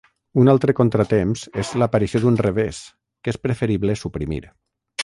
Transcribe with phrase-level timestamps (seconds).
[0.43, 2.81] Un altre contratemps és l'aparició d'un revés,
[3.21, 4.43] que és preferible suprimir.